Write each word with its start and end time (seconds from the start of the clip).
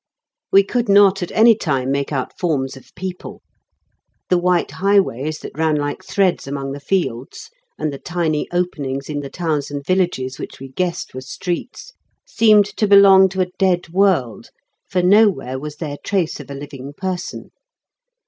We 0.51 0.63
could 0.63 0.89
not 0.89 1.21
at 1.21 1.29
any 1.31 1.53
time 1.53 1.91
make 1.91 2.11
out 2.11 2.35
forms 2.35 2.75
of 2.75 2.89
people. 2.95 3.43
The 4.29 4.37
white 4.39 4.71
highways 4.71 5.37
that 5.41 5.55
ran 5.55 5.75
like 5.75 6.03
threads 6.03 6.47
among 6.47 6.71
the 6.71 6.79
fields, 6.79 7.51
and 7.77 7.93
the 7.93 7.99
tiny 7.99 8.47
openings 8.51 9.09
in 9.11 9.19
the 9.19 9.29
towns 9.29 9.69
and 9.69 9.85
villages 9.85 10.39
which 10.39 10.59
we 10.59 10.69
guessed 10.69 11.13
were 11.13 11.21
streets, 11.21 11.93
seemed 12.25 12.65
to 12.77 12.87
belong 12.87 13.29
to 13.29 13.41
a 13.41 13.51
dead 13.59 13.89
world, 13.89 14.49
for 14.89 15.03
nowhere 15.03 15.59
was 15.59 15.75
there 15.75 15.97
trace 16.03 16.39
of 16.39 16.49
a 16.49 16.55
living 16.55 16.93
person. 16.97 17.51